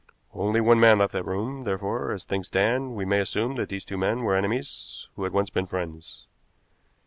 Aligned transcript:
Only 0.33 0.61
one 0.61 0.79
man 0.79 0.97
left 0.97 1.13
that 1.13 1.27
room, 1.27 1.63
therefore, 1.63 2.11
as 2.11 2.25
things 2.25 2.47
stand, 2.47 2.95
we 2.95 3.05
may 3.05 3.19
assume 3.19 3.53
that 3.57 3.69
these 3.69 3.85
two 3.85 3.99
men 3.99 4.23
were 4.23 4.33
enemies 4.35 5.07
who 5.15 5.25
had 5.25 5.31
once 5.31 5.51
been 5.51 5.67
friends. 5.67 6.25